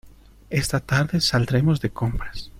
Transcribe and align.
Esta 0.49 0.79
tarde 0.79 1.21
saldremos 1.21 1.79
de 1.79 1.91
compras. 1.91 2.49